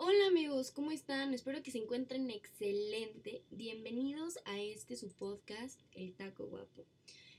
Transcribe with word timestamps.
Hola 0.00 0.28
amigos, 0.28 0.70
¿cómo 0.70 0.92
están? 0.92 1.34
Espero 1.34 1.60
que 1.60 1.72
se 1.72 1.78
encuentren 1.78 2.30
excelente. 2.30 3.42
Bienvenidos 3.50 4.38
a 4.44 4.60
este 4.60 4.94
su 4.94 5.08
podcast, 5.08 5.80
El 5.90 6.14
Taco 6.14 6.46
Guapo. 6.46 6.86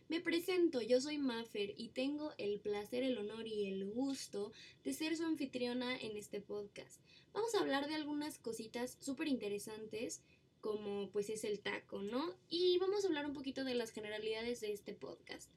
Me 0.09 0.19
presento, 0.19 0.81
yo 0.81 0.99
soy 0.99 1.19
Maffer 1.19 1.73
y 1.77 1.87
tengo 1.87 2.33
el 2.37 2.59
placer, 2.59 3.03
el 3.03 3.17
honor 3.17 3.47
y 3.47 3.67
el 3.67 3.85
gusto 3.85 4.51
de 4.83 4.93
ser 4.93 5.15
su 5.15 5.23
anfitriona 5.23 5.95
en 5.95 6.17
este 6.17 6.41
podcast. 6.41 6.99
Vamos 7.31 7.55
a 7.55 7.59
hablar 7.59 7.87
de 7.87 7.95
algunas 7.95 8.37
cositas 8.39 8.97
súper 8.99 9.29
interesantes 9.29 10.21
como 10.59 11.09
pues 11.11 11.29
es 11.29 11.45
el 11.45 11.61
taco, 11.61 12.01
¿no? 12.01 12.35
Y 12.49 12.77
vamos 12.79 13.05
a 13.05 13.07
hablar 13.07 13.25
un 13.25 13.33
poquito 13.33 13.63
de 13.63 13.75
las 13.75 13.91
generalidades 13.91 14.59
de 14.59 14.73
este 14.73 14.93
podcast. 14.93 15.49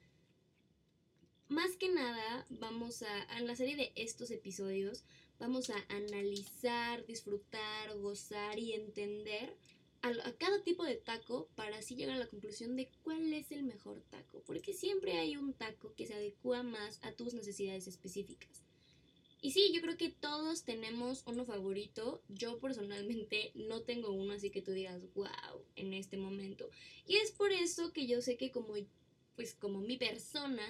Más 1.48 1.76
que 1.76 1.88
nada, 1.88 2.46
vamos 2.48 3.02
a, 3.02 3.38
en 3.38 3.48
la 3.48 3.56
serie 3.56 3.76
de 3.76 3.92
estos 3.96 4.30
episodios, 4.30 5.04
vamos 5.42 5.70
a 5.70 5.84
analizar, 5.88 7.04
disfrutar, 7.04 7.98
gozar 7.98 8.60
y 8.60 8.74
entender 8.74 9.56
a, 10.00 10.12
cada 10.38 10.62
tipo 10.62 10.84
de 10.84 10.94
taco 10.94 11.48
para 11.56 11.78
así 11.78 11.96
llegar 11.96 12.14
a 12.14 12.20
la 12.20 12.28
conclusión 12.28 12.76
de 12.76 12.88
cuál 13.02 13.32
es 13.32 13.50
el 13.50 13.64
mejor 13.64 14.00
taco. 14.02 14.44
Porque 14.46 14.72
siempre 14.72 15.18
hay 15.18 15.36
un 15.36 15.52
taco 15.52 15.94
que 15.96 16.06
se 16.06 16.14
adecua 16.14 16.62
más 16.62 17.00
a 17.02 17.10
tus 17.10 17.34
necesidades 17.34 17.88
específicas. 17.88 18.62
Y 19.40 19.50
sí, 19.50 19.72
yo 19.74 19.80
creo 19.80 19.96
que 19.96 20.10
todos 20.10 20.62
tenemos 20.62 21.24
uno 21.26 21.44
favorito. 21.44 22.22
Yo 22.28 22.60
personalmente 22.60 23.50
no 23.56 23.82
tengo 23.82 24.12
uno, 24.12 24.34
así 24.34 24.50
que 24.50 24.62
tú 24.62 24.70
digas, 24.70 25.02
wow, 25.16 25.64
en 25.74 25.92
este 25.92 26.18
momento. 26.18 26.70
Y 27.04 27.16
es 27.16 27.32
por 27.32 27.50
eso 27.50 27.92
que 27.92 28.06
yo 28.06 28.22
sé 28.22 28.36
que 28.36 28.52
como, 28.52 28.74
pues 29.34 29.56
como 29.56 29.80
mi 29.80 29.96
persona, 29.96 30.62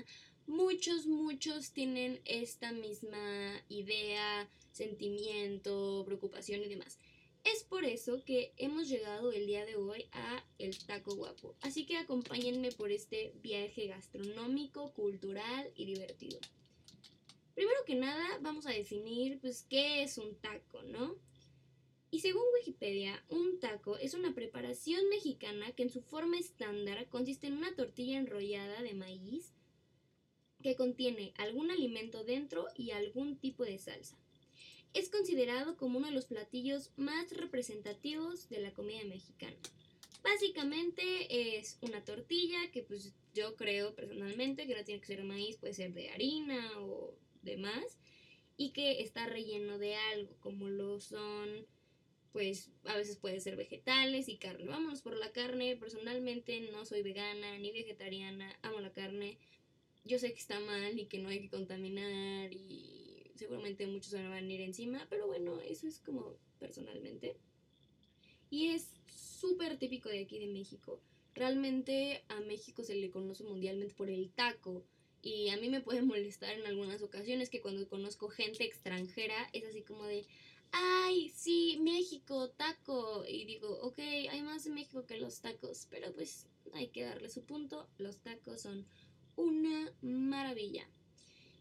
muchos, 0.47 1.07
muchos 1.07 1.73
tienen 1.73 2.21
esta 2.25 2.73
misma 2.73 3.63
idea, 3.69 4.49
sentimiento, 4.73 6.03
preocupación 6.05 6.63
y 6.63 6.69
demás. 6.69 6.99
Es 7.45 7.65
por 7.65 7.85
eso 7.85 8.23
que 8.25 8.53
hemos 8.57 8.89
llegado 8.89 9.33
el 9.33 9.47
día 9.47 9.65
de 9.67 9.75
hoy 9.75 10.07
a 10.12 10.45
El 10.59 10.79
Taco 10.87 11.17
Guapo. 11.17 11.57
Así 11.61 11.87
que 11.87 11.97
acompáñenme 11.97 12.71
por 12.71 12.93
este 12.93 13.34
viaje 13.43 13.89
gastronómico, 13.89 14.93
cultural 14.93 15.73
y 15.75 15.87
divertido. 15.87 16.39
Primero 17.55 17.84
que 17.84 17.97
nada, 17.97 18.39
vamos 18.41 18.67
a 18.67 18.71
definir 18.71 19.41
pues 19.41 19.67
qué 19.69 20.03
es 20.03 20.19
un 20.19 20.34
taco, 20.37 20.83
¿no? 20.84 21.17
Y 22.12 22.21
según 22.21 22.43
Wikipedia, 22.55 23.25
un 23.29 23.59
taco 23.59 23.97
es 23.99 24.15
una 24.15 24.34
preparación 24.34 25.09
mexicana 25.09 25.73
que 25.73 25.83
en 25.83 25.91
su 25.91 26.03
forma 26.03 26.39
estándar 26.39 27.09
consiste 27.09 27.47
en 27.47 27.55
una 27.55 27.75
tortilla 27.75 28.19
enrollada 28.19 28.83
de 28.83 28.95
maíz, 28.95 29.53
que 30.63 30.77
contiene 30.77 31.33
algún 31.37 31.71
alimento 31.71 32.25
dentro 32.25 32.67
y 32.77 32.93
algún 32.93 33.37
tipo 33.37 33.65
de 33.65 33.79
salsa. 33.79 34.17
Es 34.95 35.09
considerado 35.09 35.77
como 35.77 35.99
uno 35.99 36.09
de 36.09 36.15
los 36.15 36.27
platillos 36.27 36.91
más 36.97 37.31
representativos 37.37 38.49
de 38.49 38.61
la 38.61 38.73
comida 38.73 39.05
mexicana. 39.05 39.57
Básicamente 40.23 41.59
es 41.59 41.79
una 41.81 42.05
tortilla 42.05 42.71
que 42.73 42.83
pues 42.83 43.13
yo 43.35 43.57
creo 43.57 43.95
personalmente 43.95 44.67
que 44.67 44.75
no 44.75 44.85
tiene 44.85 45.01
que 45.01 45.07
ser 45.07 45.25
maíz, 45.25 45.57
puede 45.57 45.75
ser 45.75 45.93
de 45.95 46.11
harina 46.11 46.79
o 46.79 47.15
demás 47.43 47.99
y 48.57 48.71
que 48.71 49.01
está 49.01 49.27
relleno 49.27 49.79
de 49.79 49.97
algo 49.97 50.37
como 50.41 50.69
lo 50.69 51.01
son 51.01 51.67
pues 52.33 52.71
a 52.85 52.97
veces 52.97 53.19
puede 53.19 53.41
ser 53.41 53.57
vegetales 53.57 54.29
y 54.29 54.39
carne. 54.39 54.65
Vámonos 54.65 55.03
por 55.03 55.17
la 55.17 55.33
carne. 55.33 55.77
Personalmente 55.77 56.61
no 56.73 56.85
soy 56.85 57.03
vegana 57.03 57.59
ni 57.59 57.71
vegetariana, 57.71 58.59
amo 58.63 58.81
la 58.81 58.93
carne, 58.93 59.39
yo 60.05 60.19
sé 60.19 60.33
que 60.33 60.41
está 60.41 60.58
mal 60.61 60.98
y 60.98 61.06
que 61.06 61.19
no 61.19 61.28
hay 61.28 61.41
que 61.41 61.50
contaminar 61.50 62.53
y 62.53 63.31
seguramente 63.36 63.86
muchos 63.86 64.11
se 64.11 64.22
van 64.22 64.33
a 64.33 64.53
ir 64.53 64.61
encima, 64.61 65.06
pero 65.09 65.27
bueno, 65.27 65.59
eso 65.61 65.86
es 65.86 66.00
como 66.00 66.36
personalmente. 66.59 67.36
Y 68.50 68.69
es 68.69 68.89
súper 69.06 69.78
típico 69.78 70.09
de 70.09 70.20
aquí 70.20 70.39
de 70.39 70.47
México. 70.47 71.00
Realmente 71.34 72.22
a 72.28 72.41
México 72.41 72.84
se 72.84 72.94
le 72.94 73.11
conoce 73.11 73.44
mundialmente 73.44 73.94
por 73.94 74.10
el 74.10 74.31
taco. 74.31 74.84
Y 75.22 75.49
a 75.50 75.56
mí 75.56 75.69
me 75.71 75.81
puede 75.81 76.03
molestar 76.03 76.53
en 76.53 76.66
algunas 76.66 77.03
ocasiones 77.03 77.48
que 77.48 77.60
cuando 77.60 77.88
conozco 77.88 78.28
gente 78.28 78.65
extranjera 78.65 79.48
es 79.53 79.65
así 79.65 79.82
como 79.82 80.04
de, 80.04 80.27
ay, 80.72 81.31
sí, 81.31 81.78
México, 81.81 82.50
taco. 82.50 83.25
Y 83.27 83.44
digo, 83.44 83.69
ok, 83.81 83.98
hay 83.98 84.43
más 84.43 84.66
en 84.66 84.75
México 84.75 85.06
que 85.06 85.19
los 85.19 85.41
tacos, 85.41 85.87
pero 85.91 86.12
pues 86.12 86.47
hay 86.75 86.88
que 86.88 87.04
darle 87.04 87.31
su 87.31 87.44
punto. 87.44 87.88
Los 87.98 88.19
tacos 88.19 88.60
son 88.60 88.87
una 89.37 89.93
maravilla. 90.03 90.88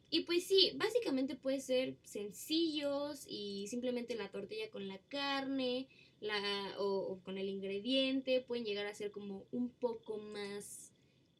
Y 0.09 0.21
pues 0.21 0.45
sí, 0.45 0.73
básicamente 0.75 1.35
puede 1.35 1.61
ser 1.61 1.95
sencillos 2.03 3.25
y 3.27 3.67
simplemente 3.67 4.15
la 4.15 4.29
tortilla 4.29 4.69
con 4.69 4.87
la 4.87 4.99
carne 5.07 5.87
la, 6.19 6.75
o, 6.77 7.19
con 7.23 7.37
el 7.37 7.49
ingrediente 7.49 8.41
pueden 8.41 8.65
llegar 8.65 8.85
a 8.85 8.93
ser 8.93 9.11
como 9.11 9.45
un 9.51 9.69
poco 9.69 10.17
más 10.17 10.91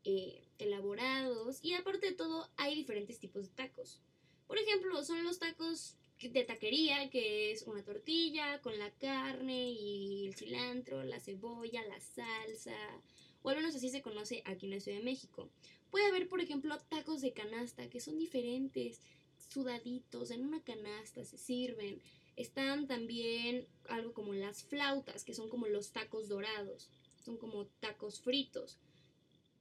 eh, 0.03 0.47
elaborados. 0.58 1.59
Y 1.64 1.74
aparte 1.74 2.08
de 2.08 2.16
todo, 2.16 2.50
hay 2.58 2.75
diferentes 2.75 3.20
tipos 3.20 3.44
de 3.44 3.56
tacos. 3.56 4.02
Por 4.47 4.58
ejemplo, 4.58 5.03
son 5.03 5.24
los 5.24 5.40
tacos 5.40 5.97
de 6.20 6.44
taquería, 6.44 7.09
que 7.09 7.52
es 7.52 7.64
una 7.64 7.84
tortilla 7.84 8.62
con 8.62 8.78
la 8.78 8.91
carne 8.91 9.72
y 9.72 10.28
el 10.28 10.36
cilantro, 10.36 11.03
la 11.03 11.20
cebolla, 11.20 11.86
la 11.88 12.00
salsa, 12.00 12.78
o 13.44 13.50
al 13.50 13.57
menos 13.57 13.75
así 13.75 13.90
se 13.90 14.02
conoce 14.02 14.44
aquí 14.46 14.66
en 14.66 14.74
la 14.74 14.79
Ciudad 14.79 14.97
de 14.97 15.03
México. 15.03 15.50
Puede 15.90 16.07
haber, 16.07 16.29
por 16.29 16.41
ejemplo, 16.41 16.78
tacos 16.90 17.22
de 17.22 17.34
canasta 17.34 17.90
que 17.90 18.00
son 18.00 18.18
diferentes, 18.18 19.02
sudaditos, 19.50 20.31
en 20.31 20.46
una 20.46 20.63
canasta 20.63 21.25
se 21.25 21.38
sirven. 21.38 22.02
Están 22.35 22.88
también 22.88 23.68
algo 23.90 24.13
como 24.13 24.34
las 24.34 24.63
flautas, 24.63 25.24
que 25.24 25.34
son 25.34 25.50
como 25.50 25.68
los 25.68 25.91
tacos 25.91 26.29
dorados, 26.29 26.90
son 27.24 27.38
como 27.38 27.66
tacos 27.79 28.22
fritos. 28.22 28.78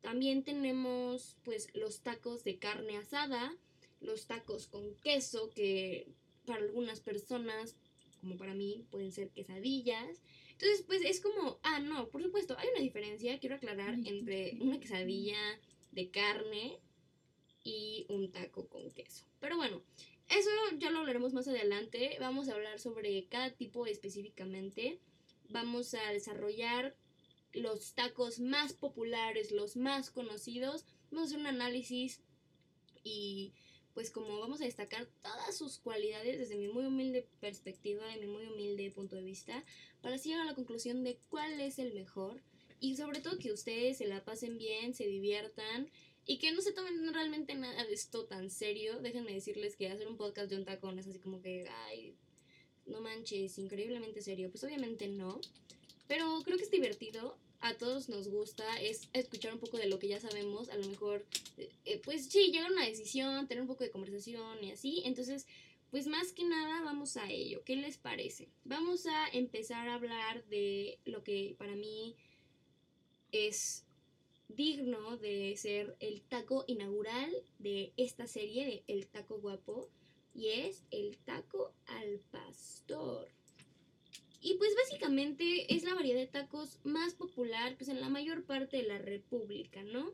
También 0.03 0.45
tenemos 0.45 1.37
pues 1.45 1.69
los 1.75 2.01
tacos 2.01 2.45
de 2.45 2.59
carne 2.59 2.97
asada, 2.97 3.55
los 4.01 4.27
tacos 4.27 4.67
con 4.67 4.95
queso, 4.97 5.51
que 5.51 6.07
para 6.47 6.63
algunas 6.63 7.01
personas 7.01 7.75
como 8.21 8.37
para 8.37 8.55
mí 8.55 8.85
pueden 8.91 9.13
ser 9.13 9.31
quesadillas. 9.31 10.23
Entonces, 10.61 10.85
pues 10.87 11.01
es 11.07 11.23
como, 11.23 11.59
ah, 11.63 11.81
no, 11.81 12.11
por 12.11 12.23
supuesto, 12.23 12.55
hay 12.59 12.69
una 12.69 12.83
diferencia, 12.83 13.39
quiero 13.39 13.57
aclarar, 13.57 13.95
entre 14.05 14.59
una 14.61 14.79
quesadilla 14.79 15.39
de 15.91 16.11
carne 16.11 16.79
y 17.65 18.05
un 18.11 18.31
taco 18.31 18.69
con 18.69 18.91
queso. 18.91 19.25
Pero 19.41 19.57
bueno, 19.57 19.83
eso 20.29 20.51
ya 20.77 20.91
lo 20.91 20.99
hablaremos 20.99 21.33
más 21.33 21.49
adelante. 21.49 22.19
Vamos 22.21 22.51
a 22.51 22.53
hablar 22.53 22.79
sobre 22.79 23.25
cada 23.29 23.53
tipo 23.53 23.87
específicamente. 23.87 25.01
Vamos 25.49 25.95
a 25.95 26.13
desarrollar 26.13 26.95
los 27.55 27.95
tacos 27.95 28.39
más 28.39 28.75
populares, 28.75 29.53
los 29.53 29.77
más 29.77 30.11
conocidos. 30.11 30.85
Vamos 31.11 31.23
a 31.23 31.27
hacer 31.29 31.41
un 31.41 31.47
análisis 31.47 32.21
y 33.03 33.55
pues 33.95 34.11
como 34.11 34.39
vamos 34.41 34.61
a 34.61 34.65
destacar 34.65 35.07
todas 35.23 35.57
sus 35.57 35.79
cualidades 35.79 36.39
desde 36.39 36.57
mi 36.57 36.69
muy 36.69 36.85
humilde 36.85 37.27
perspectiva, 37.41 38.07
de 38.07 38.19
mi 38.19 38.27
muy 38.27 38.47
humilde 38.47 38.91
punto 38.91 39.17
de 39.17 39.23
vista, 39.23 39.65
para 40.01 40.17
así 40.17 40.29
llegar 40.29 40.45
a 40.45 40.51
la 40.51 40.55
conclusión 40.55 41.03
de 41.05 41.19
cuál 41.29 41.61
es 41.61 41.79
el 41.79 41.93
mejor 41.95 42.41
y 42.81 42.97
sobre 42.97 43.21
todo 43.21 43.39
que 43.39 43.53
ustedes 43.53 43.99
se 43.99 44.07
la 44.07 44.25
pasen 44.25 44.59
bien, 44.59 44.95
se 44.95 45.07
diviertan 45.07 45.91
y 46.27 46.39
que 46.39 46.53
no 46.53 46.61
se 46.63 46.73
tomen 46.73 47.13
realmente 47.13 47.55
nada 47.55 47.85
de 47.85 47.93
esto 47.93 48.25
tan 48.25 48.51
serio. 48.51 49.01
Déjenme 49.01 49.35
decirles 49.35 49.77
que 49.77 49.89
hacer 49.89 50.09
un 50.09 50.17
podcast 50.17 50.51
de 50.51 50.57
un 50.57 50.65
tacón 50.65 50.99
es 50.99 51.07
así 51.07 51.19
como 51.19 51.43
que, 51.43 51.69
ay, 51.87 52.15
no 52.87 53.01
manches, 53.01 53.59
increíblemente 53.59 54.23
serio. 54.23 54.51
Pues 54.51 54.65
obviamente 54.65 55.09
no, 55.09 55.41
pero 56.07 56.41
creo 56.45 56.57
que 56.57 56.65
es 56.65 56.71
divertido 56.71 57.37
a 57.61 57.75
todos 57.75 58.09
nos 58.09 58.29
gusta 58.29 58.81
es 58.81 59.09
escuchar 59.13 59.53
un 59.53 59.61
poco 59.61 59.77
de 59.77 59.89
lo 59.89 59.99
que 59.99 60.09
ya 60.09 60.21
sabemos, 60.21 60.69
a 60.71 60.77
lo 60.77 60.87
mejor, 60.87 61.25
eh, 61.59 62.01
pues 62.05 62.27
sí, 62.27 62.51
llegar 62.51 62.71
a 62.71 62.73
una 62.73 62.87
decisión, 62.87 63.47
tener 63.49 63.63
un 63.63 63.69
poco 63.69 63.85
de 63.85 63.91
conversación 63.91 64.63
y 64.63 64.73
así, 64.73 65.03
entonces, 65.05 65.47
pues 65.91 66.07
más 66.07 66.33
que 66.33 66.45
nada 66.45 66.83
vamos 66.83 67.17
a 67.17 67.31
ello, 67.31 67.63
¿qué 67.65 67.77
les 67.77 67.99
parece? 67.99 68.49
Vamos 68.65 69.07
a 69.07 69.29
empezar 69.29 69.89
a 69.89 69.95
hablar 69.95 70.45
de 70.47 70.99
lo 71.05 71.23
que 71.23 71.55
para 71.59 71.75
mí 71.75 72.17
es 73.33 73.85
digno 74.49 75.17
de 75.17 75.57
ser 75.57 75.97
el 76.01 76.23
taco 76.23 76.65
inaugural 76.67 77.31
de 77.59 77.93
esta 77.97 78.27
serie 78.27 78.67
de 78.67 78.85
El 78.87 79.07
Taco 79.07 79.39
Guapo 79.39 79.89
y 80.35 80.49
es 80.49 80.85
el 80.91 81.19
taco 81.19 81.73
al 81.87 82.21
pastor. 82.31 83.29
Y 84.41 84.55
pues 84.55 84.71
básicamente 84.75 85.75
es 85.75 85.85
la 85.85 85.95
variedad 85.95 86.21
de 86.21 86.27
tacos 86.27 86.79
más 86.83 87.15
popular 87.15 87.77
pues 87.77 87.89
en 87.91 88.01
la 88.01 88.09
mayor 88.09 88.45
parte 88.45 88.79
de 88.79 88.85
la 88.85 88.99
República, 88.99 89.83
¿no? 89.83 90.11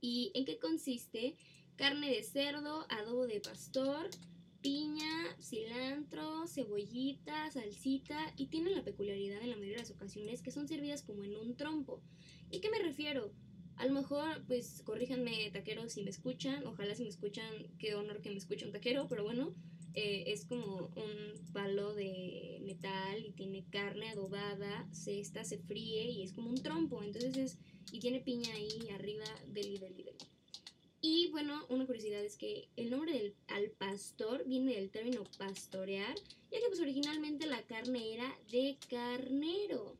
¿Y 0.00 0.32
en 0.34 0.44
qué 0.44 0.58
consiste? 0.58 1.36
Carne 1.76 2.10
de 2.10 2.24
cerdo, 2.24 2.86
adobo 2.88 3.28
de 3.28 3.40
pastor, 3.40 4.10
piña, 4.60 5.36
cilantro, 5.40 6.48
cebollita, 6.48 7.50
salsita 7.52 8.32
y 8.36 8.46
tienen 8.46 8.74
la 8.74 8.82
peculiaridad 8.82 9.40
en 9.40 9.50
la 9.50 9.56
mayoría 9.56 9.76
de 9.76 9.82
las 9.82 9.92
ocasiones 9.92 10.42
que 10.42 10.50
son 10.50 10.66
servidas 10.66 11.02
como 11.02 11.22
en 11.22 11.36
un 11.36 11.56
trompo. 11.56 12.02
¿Y 12.50 12.60
qué 12.60 12.70
me 12.70 12.80
refiero? 12.80 13.32
A 13.78 13.86
lo 13.86 13.92
mejor, 13.92 14.44
pues 14.46 14.82
corríjanme 14.84 15.50
taqueros 15.52 15.92
si 15.92 16.02
me 16.02 16.10
escuchan, 16.10 16.66
ojalá 16.66 16.94
si 16.94 17.04
me 17.04 17.08
escuchan, 17.08 17.48
qué 17.78 17.94
honor 17.94 18.20
que 18.20 18.30
me 18.30 18.36
escuche 18.36 18.66
un 18.66 18.72
taquero, 18.72 19.06
pero 19.08 19.22
bueno, 19.24 19.54
eh, 19.94 20.24
es 20.26 20.44
como 20.44 20.90
un 20.96 21.52
palo 21.52 21.94
de 21.94 22.48
carne 23.70 24.10
adobada, 24.10 24.88
se, 24.92 25.20
esta 25.20 25.44
se 25.44 25.58
fríe 25.58 26.10
y 26.10 26.22
es 26.22 26.32
como 26.32 26.50
un 26.50 26.62
trompo, 26.62 27.02
entonces 27.02 27.36
es, 27.36 27.58
y 27.92 28.00
tiene 28.00 28.20
piña 28.20 28.52
ahí 28.54 28.88
arriba, 28.94 29.24
deli, 29.46 29.78
deli. 29.78 30.06
Y 31.00 31.28
bueno, 31.30 31.64
una 31.68 31.86
curiosidad 31.86 32.24
es 32.24 32.36
que 32.36 32.68
el 32.76 32.90
nombre 32.90 33.12
del 33.12 33.34
al 33.46 33.70
pastor 33.70 34.44
viene 34.46 34.74
del 34.74 34.90
término 34.90 35.22
pastorear, 35.38 36.14
ya 36.50 36.58
que 36.58 36.68
pues 36.68 36.80
originalmente 36.80 37.46
la 37.46 37.62
carne 37.62 38.14
era 38.14 38.36
de 38.50 38.76
carnero. 38.90 39.96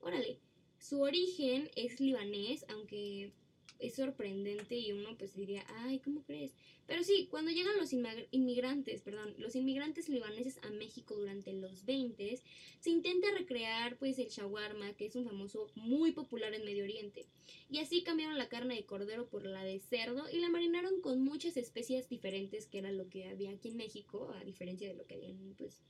Órale, 0.00 0.38
su 0.78 1.00
origen 1.00 1.70
es 1.76 2.00
libanés, 2.00 2.64
aunque 2.68 3.32
es 3.78 3.94
sorprendente 3.94 4.76
y 4.76 4.92
uno 4.92 5.16
pues 5.18 5.34
diría, 5.34 5.64
ay, 5.68 5.98
¿cómo 6.00 6.22
crees? 6.22 6.54
Pero 6.86 7.02
sí, 7.02 7.26
cuando 7.30 7.50
llegan 7.50 7.76
los 7.78 7.92
inmigrantes, 8.30 9.02
perdón, 9.02 9.34
los 9.38 9.56
inmigrantes 9.56 10.08
libaneses 10.08 10.58
a 10.62 10.70
México 10.70 11.16
durante 11.16 11.52
los 11.52 11.84
20, 11.84 12.40
se 12.80 12.90
intenta 12.90 13.30
recrear 13.32 13.98
pues 13.98 14.18
el 14.18 14.28
shawarma, 14.28 14.94
que 14.94 15.06
es 15.06 15.16
un 15.16 15.24
famoso 15.24 15.66
muy 15.74 16.12
popular 16.12 16.54
en 16.54 16.64
Medio 16.64 16.84
Oriente. 16.84 17.26
Y 17.70 17.78
así 17.78 18.02
cambiaron 18.02 18.38
la 18.38 18.48
carne 18.48 18.76
de 18.76 18.86
cordero 18.86 19.28
por 19.28 19.44
la 19.44 19.64
de 19.64 19.80
cerdo 19.80 20.24
y 20.32 20.38
la 20.38 20.48
marinaron 20.48 21.00
con 21.00 21.22
muchas 21.22 21.56
especias 21.56 22.08
diferentes, 22.08 22.66
que 22.66 22.78
era 22.78 22.92
lo 22.92 23.08
que 23.08 23.28
había 23.28 23.50
aquí 23.50 23.68
en 23.68 23.76
México, 23.76 24.32
a 24.40 24.44
diferencia 24.44 24.86
de 24.88 24.94
lo 24.94 25.06
que 25.06 25.16
había 25.16 25.34
pues, 25.58 25.82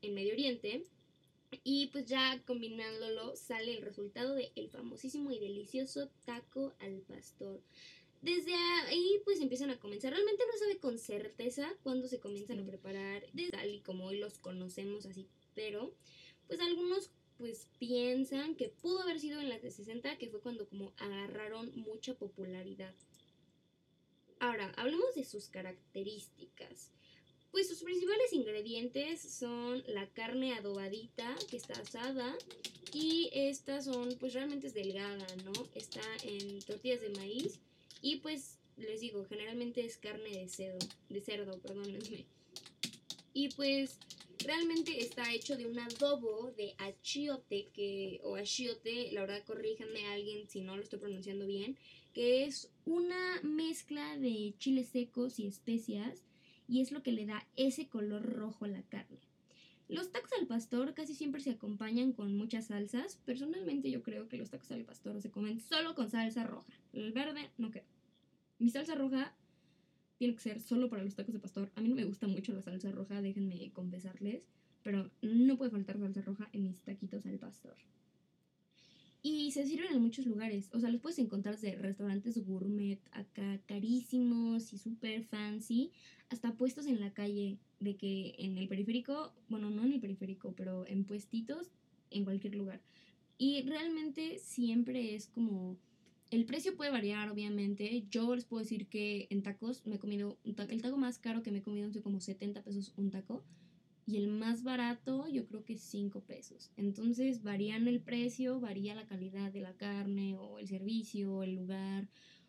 en 0.00 0.14
Medio 0.14 0.32
Oriente. 0.32 0.84
Y 1.64 1.88
pues 1.88 2.06
ya 2.06 2.40
combinándolo 2.46 3.34
sale 3.36 3.76
el 3.76 3.82
resultado 3.82 4.34
de 4.34 4.52
el 4.54 4.70
famosísimo 4.70 5.30
y 5.32 5.38
delicioso 5.38 6.08
taco 6.24 6.72
al 6.78 7.00
pastor. 7.00 7.60
Desde 8.22 8.54
ahí 8.86 9.20
pues 9.24 9.40
empiezan 9.40 9.70
a 9.70 9.80
comenzar. 9.80 10.12
Realmente 10.12 10.44
no 10.46 10.58
sabe 10.58 10.78
con 10.78 10.98
certeza 10.98 11.72
cuándo 11.82 12.06
se 12.06 12.20
comienzan 12.20 12.60
a 12.60 12.66
preparar, 12.66 13.24
tal 13.50 13.70
y 13.70 13.80
como 13.80 14.06
hoy 14.06 14.18
los 14.18 14.38
conocemos 14.38 15.06
así. 15.06 15.26
Pero 15.54 15.92
pues 16.46 16.60
algunos 16.60 17.10
pues 17.40 17.68
piensan 17.78 18.54
que 18.54 18.68
pudo 18.68 19.00
haber 19.00 19.18
sido 19.18 19.40
en 19.40 19.48
las 19.48 19.62
de 19.62 19.70
60, 19.70 20.18
que 20.18 20.28
fue 20.28 20.42
cuando 20.42 20.68
como 20.68 20.92
agarraron 20.98 21.72
mucha 21.74 22.14
popularidad. 22.14 22.94
Ahora, 24.40 24.72
hablemos 24.76 25.14
de 25.14 25.24
sus 25.24 25.48
características. 25.48 26.90
Pues 27.50 27.68
sus 27.68 27.82
principales 27.82 28.32
ingredientes 28.32 29.20
son 29.20 29.82
la 29.88 30.06
carne 30.10 30.54
adobadita 30.54 31.36
que 31.48 31.56
está 31.56 31.74
asada 31.80 32.36
y 32.92 33.28
estas 33.32 33.86
son 33.86 34.16
pues 34.20 34.34
realmente 34.34 34.68
es 34.68 34.74
delgada, 34.74 35.26
¿no? 35.44 35.52
Está 35.74 36.02
en 36.22 36.60
tortillas 36.60 37.00
de 37.00 37.10
maíz 37.10 37.58
y 38.02 38.16
pues 38.16 38.58
les 38.76 39.00
digo, 39.00 39.24
generalmente 39.24 39.84
es 39.84 39.96
carne 39.96 40.30
de 40.30 40.48
cerdo, 40.48 40.86
de 41.08 41.20
cerdo, 41.20 41.58
perdónenme. 41.58 42.24
Y 43.34 43.48
pues 43.50 43.98
realmente 44.44 45.02
está 45.02 45.32
hecho 45.32 45.56
de 45.56 45.66
un 45.66 45.78
adobo 45.78 46.52
de 46.56 46.74
achiote 46.78 47.68
que 47.74 48.20
o 48.22 48.36
achiote, 48.36 49.12
la 49.12 49.22
verdad 49.22 49.44
corríjanme 49.44 50.06
a 50.06 50.12
alguien 50.12 50.48
si 50.48 50.60
no 50.60 50.76
lo 50.76 50.82
estoy 50.82 50.98
pronunciando 50.98 51.46
bien, 51.46 51.76
que 52.14 52.44
es 52.44 52.70
una 52.86 53.40
mezcla 53.42 54.16
de 54.18 54.54
chiles 54.58 54.88
secos 54.88 55.38
y 55.38 55.46
especias 55.46 56.22
y 56.70 56.80
es 56.80 56.92
lo 56.92 57.02
que 57.02 57.10
le 57.12 57.26
da 57.26 57.44
ese 57.56 57.88
color 57.88 58.22
rojo 58.22 58.64
a 58.64 58.68
la 58.68 58.82
carne. 58.82 59.18
Los 59.88 60.12
tacos 60.12 60.30
al 60.38 60.46
pastor 60.46 60.94
casi 60.94 61.16
siempre 61.16 61.40
se 61.40 61.50
acompañan 61.50 62.12
con 62.12 62.36
muchas 62.36 62.66
salsas. 62.66 63.16
Personalmente 63.24 63.90
yo 63.90 64.04
creo 64.04 64.28
que 64.28 64.36
los 64.36 64.50
tacos 64.50 64.70
al 64.70 64.84
pastor 64.84 65.20
se 65.20 65.32
comen 65.32 65.58
solo 65.58 65.96
con 65.96 66.08
salsa 66.08 66.44
roja. 66.44 66.72
El 66.92 67.10
verde 67.10 67.50
no 67.58 67.72
queda. 67.72 67.86
Mi 68.60 68.70
salsa 68.70 68.94
roja 68.94 69.34
tiene 70.18 70.36
que 70.36 70.42
ser 70.42 70.60
solo 70.60 70.88
para 70.88 71.02
los 71.02 71.16
tacos 71.16 71.34
de 71.34 71.40
pastor. 71.40 71.72
A 71.74 71.80
mí 71.80 71.88
no 71.88 71.96
me 71.96 72.04
gusta 72.04 72.28
mucho 72.28 72.52
la 72.52 72.62
salsa 72.62 72.92
roja, 72.92 73.20
déjenme 73.20 73.72
confesarles. 73.72 74.44
Pero 74.84 75.10
no 75.22 75.58
puede 75.58 75.72
faltar 75.72 75.98
salsa 75.98 76.22
roja 76.22 76.48
en 76.52 76.68
mis 76.68 76.80
taquitos 76.82 77.26
al 77.26 77.40
pastor. 77.40 77.74
Y 79.22 79.50
se 79.52 79.66
sirven 79.66 79.92
en 79.92 80.00
muchos 80.00 80.24
lugares. 80.26 80.70
O 80.72 80.80
sea, 80.80 80.88
los 80.88 81.00
puedes 81.00 81.18
encontrar 81.18 81.58
de 81.58 81.76
restaurantes 81.76 82.42
gourmet 82.46 83.00
acá 83.12 83.60
carísimos 83.66 84.72
y 84.72 84.78
súper 84.78 85.24
fancy, 85.24 85.92
hasta 86.30 86.54
puestos 86.54 86.86
en 86.86 87.00
la 87.00 87.12
calle, 87.12 87.58
de 87.80 87.96
que 87.96 88.34
en 88.38 88.56
el 88.56 88.68
periférico, 88.68 89.32
bueno, 89.48 89.70
no 89.70 89.84
en 89.84 89.92
el 89.92 90.00
periférico, 90.00 90.54
pero 90.56 90.86
en 90.86 91.04
puestitos 91.04 91.70
en 92.10 92.24
cualquier 92.24 92.54
lugar. 92.54 92.80
Y 93.36 93.62
realmente 93.62 94.38
siempre 94.38 95.14
es 95.14 95.26
como... 95.26 95.76
El 96.30 96.44
precio 96.44 96.76
puede 96.76 96.92
variar, 96.92 97.28
obviamente. 97.28 98.04
Yo 98.08 98.34
les 98.36 98.44
puedo 98.44 98.62
decir 98.62 98.86
que 98.86 99.26
en 99.30 99.42
tacos 99.42 99.84
me 99.86 99.96
he 99.96 99.98
comido... 99.98 100.38
Un 100.44 100.54
el 100.68 100.82
taco 100.82 100.96
más 100.96 101.18
caro 101.18 101.42
que 101.42 101.50
me 101.50 101.58
he 101.58 101.62
comido 101.62 101.90
es 101.90 102.00
como 102.02 102.20
70 102.20 102.62
pesos 102.62 102.92
un 102.96 103.10
taco 103.10 103.42
y 104.10 104.16
el 104.16 104.26
más 104.26 104.64
barato 104.64 105.28
yo 105.28 105.46
creo 105.46 105.64
que 105.64 105.74
es 105.74 105.82
5 105.82 106.20
pesos. 106.22 106.72
Entonces 106.76 107.44
varían 107.44 107.86
el 107.86 108.00
precio, 108.00 108.58
varía 108.58 108.96
la 108.96 109.06
calidad 109.06 109.52
de 109.52 109.60
la 109.60 109.76
carne 109.76 110.36
o 110.36 110.58
el 110.58 110.66
servicio, 110.66 111.36
o 111.36 111.42
el 111.44 111.54
lugar, 111.54 112.08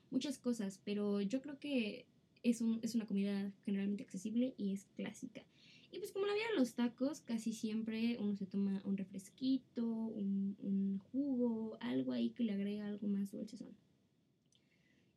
muchas 0.09 0.39
cosas, 0.39 0.81
pero 0.83 1.21
yo 1.21 1.39
creo 1.39 1.59
que 1.59 2.07
es, 2.41 2.61
un, 2.61 2.79
es 2.81 2.95
una 2.95 3.05
comida 3.05 3.53
generalmente 3.63 4.03
accesible 4.03 4.55
y 4.57 4.73
es 4.73 4.85
clásica. 4.95 5.43
Y 5.91 5.99
pues 5.99 6.11
como 6.11 6.25
la 6.25 6.33
vida 6.33 6.45
de 6.51 6.57
los 6.57 6.73
tacos, 6.73 7.21
casi 7.21 7.53
siempre 7.53 8.17
uno 8.19 8.35
se 8.35 8.47
toma 8.47 8.81
un 8.83 8.97
refresquito, 8.97 9.85
un, 9.85 10.99
jugo, 11.11 11.77
algo 11.79 12.11
ahí 12.11 12.31
que 12.31 12.43
le 12.43 12.53
agrega 12.53 12.87
algo 12.87 13.07
más 13.07 13.31
dulcezón. 13.31 13.75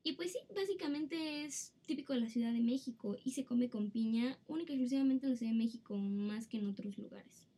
Y 0.06 0.12
pues 0.12 0.32
sí, 0.32 0.38
básicamente 0.54 1.46
es 1.46 1.72
típico 1.86 2.12
de 2.12 2.20
la 2.20 2.28
Ciudad 2.28 2.52
de 2.52 2.60
México 2.60 3.16
y 3.24 3.30
se 3.30 3.46
come 3.46 3.70
con 3.70 3.90
piña 3.90 4.38
única 4.46 4.72
y 4.72 4.76
exclusivamente 4.76 5.24
en 5.24 5.32
la 5.32 5.38
Ciudad 5.38 5.52
de 5.52 5.58
México, 5.58 5.96
más 5.96 6.46
que 6.46 6.58
en 6.58 6.68
otros 6.68 6.98
lugares. 6.98 7.48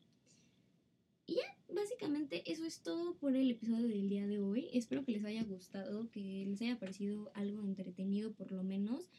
Y 1.26 1.34
ya, 1.34 1.74
básicamente 1.74 2.48
eso 2.50 2.64
es 2.64 2.82
todo 2.82 3.16
por 3.16 3.34
el 3.34 3.50
episodio 3.50 3.88
del 3.88 4.08
día 4.08 4.28
de 4.28 4.38
hoy. 4.38 4.68
Espero 4.72 5.04
que 5.04 5.10
les 5.10 5.24
haya 5.24 5.42
gustado, 5.42 6.08
que 6.12 6.46
les 6.46 6.62
haya 6.62 6.78
parecido 6.78 7.32
algo 7.34 7.60
entretenido 7.62 8.32
por 8.32 8.52
lo 8.52 8.62
menos. 8.62 9.10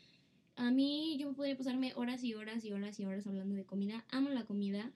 A 0.56 0.72
mí 0.72 1.18
yo 1.20 1.34
podría 1.34 1.58
pasarme 1.58 1.92
horas 1.96 2.24
y 2.24 2.34
horas 2.34 2.64
y 2.64 2.72
horas 2.72 2.98
y 2.98 3.04
horas 3.04 3.28
hablando 3.28 3.56
de 3.56 3.66
comida. 3.66 4.06
Amo 4.10 4.30
la 4.30 4.46
comida, 4.46 4.94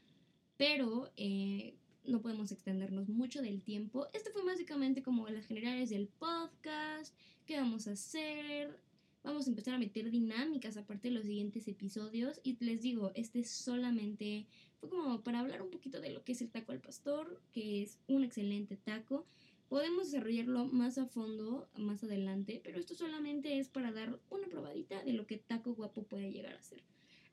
pero 0.56 1.12
eh, 1.18 1.76
no 2.06 2.22
podemos 2.22 2.54
extendernos 2.54 3.10
mucho 3.10 3.42
del 3.42 3.62
tiempo. 3.62 4.08
Esto 4.14 4.32
fue 4.32 4.46
básicamente 4.46 5.04
como 5.04 5.28
las 5.28 5.46
generales 5.46 5.90
del 5.90 6.08
podcast, 6.08 7.14
vamos 7.56 7.88
a 7.88 7.92
hacer. 7.92 8.80
Vamos 9.24 9.46
a 9.46 9.50
empezar 9.50 9.76
a 9.76 9.80
meter 9.80 10.10
dinámicas 10.10 10.78
aparte 10.78 11.10
de 11.10 11.14
los 11.14 11.26
siguientes 11.26 11.68
episodios. 11.68 12.40
Y 12.44 12.58
les 12.64 12.82
digo, 12.82 13.12
este 13.16 13.44
solamente 13.44 14.48
fue 14.80 14.90
como 14.90 15.22
para 15.22 15.40
hablar 15.40 15.62
un 15.62 15.70
poquito 15.70 16.02
de 16.02 16.12
lo 16.12 16.24
que 16.24 16.32
es 16.32 16.42
el 16.42 16.50
taco 16.50 16.72
al 16.72 16.80
pastor, 16.80 17.40
que 17.52 17.84
es 17.84 18.00
un 18.08 18.24
excelente 18.24 18.78
taco. 18.78 19.26
Podemos 19.70 20.12
desarrollarlo 20.12 20.66
más 20.66 20.98
a 20.98 21.06
fondo 21.06 21.70
más 21.76 22.04
adelante, 22.04 22.60
pero 22.64 22.80
esto 22.80 22.96
solamente 22.96 23.60
es 23.60 23.70
para 23.70 23.92
dar 23.92 24.20
una 24.30 24.48
probadita 24.48 25.04
de 25.04 25.14
lo 25.14 25.28
que 25.28 25.38
taco 25.38 25.76
guapo 25.76 26.04
puede 26.04 26.32
llegar 26.32 26.54
a 26.54 26.64
ser. 26.64 26.84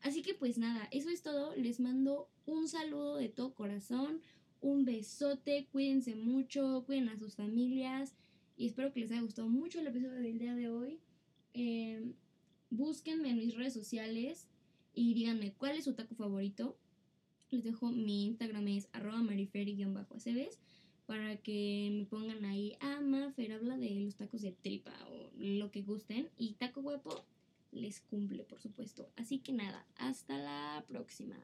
Así 0.03 0.23
que 0.23 0.35
pues 0.35 0.59
nada, 0.59 0.89
eso 0.93 1.09
es 1.09 1.23
todo. 1.23 1.57
Les 1.57 1.81
mando 1.81 2.29
un 2.47 2.69
saludo 2.69 3.17
de 3.17 3.29
todo 3.29 3.55
corazón 3.55 4.21
un 4.61 4.85
besote, 4.85 5.69
cuídense 5.71 6.15
mucho, 6.15 6.83
cuiden 6.87 7.09
a 7.09 7.19
sus 7.19 7.37
familias 7.37 8.15
y 8.59 8.67
espero 8.67 8.93
que 8.93 9.01
les 9.01 9.13
haya 9.13 9.23
gustado 9.23 9.49
mucho 9.49 9.79
el 9.79 9.87
episodio 9.87 10.21
del 10.21 10.39
día 10.39 10.55
de 10.55 10.69
hoy. 10.69 10.99
Eh, 11.55 12.13
búsquenme 12.71 13.31
en 13.31 13.39
mis 13.39 13.55
redes 13.55 13.73
sociales 13.73 14.49
y 14.93 15.15
díganme 15.15 15.53
cuál 15.53 15.77
es 15.77 15.85
su 15.85 15.95
taco 15.95 16.17
favorito. 16.17 16.77
Les 17.51 17.63
dejo 17.63 17.91
mi 17.91 18.27
Instagram 18.27 18.67
es 18.69 18.89
arroba 18.93 19.23
mariferi-acebes 19.23 20.59
para 21.07 21.37
que 21.37 21.89
me 21.93 22.05
pongan 22.05 22.45
ahí, 22.45 22.77
ah, 22.81 23.01
Mafer 23.01 23.53
habla 23.53 23.79
de 23.79 23.91
los 24.01 24.17
tacos 24.17 24.43
de 24.43 24.53
tripa 24.53 24.93
o 25.09 25.31
lo 25.39 25.71
que 25.71 25.83
gusten. 25.83 26.29
Y 26.37 26.55
taco 26.55 26.83
guapo 26.83 27.25
les 27.71 28.01
cumple, 28.01 28.43
por 28.43 28.61
supuesto. 28.61 29.09
Así 29.17 29.39
que 29.39 29.53
nada, 29.53 29.87
hasta 29.97 30.37
la 30.37 30.85
próxima. 30.89 31.37